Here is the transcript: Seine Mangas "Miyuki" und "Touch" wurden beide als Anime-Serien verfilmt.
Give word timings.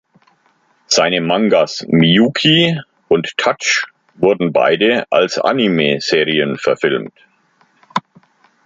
Seine 0.87 1.21
Mangas 1.21 1.85
"Miyuki" 1.87 2.81
und 3.07 3.37
"Touch" 3.37 3.85
wurden 4.15 4.51
beide 4.51 5.05
als 5.11 5.37
Anime-Serien 5.37 6.57
verfilmt. 6.57 7.13